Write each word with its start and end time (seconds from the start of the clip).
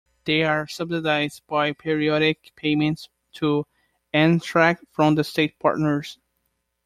They 0.25 0.41
are 0.41 0.65
subsidized 0.65 1.43
by 1.45 1.73
periodic 1.73 2.53
payments 2.55 3.07
to 3.33 3.67
Amtrak 4.11 4.77
from 4.91 5.13
the 5.13 5.23
state 5.23 5.59
partners. 5.59 6.17